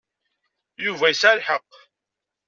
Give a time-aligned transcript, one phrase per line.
[0.83, 1.71] Yuba yesɛa lḥeqq.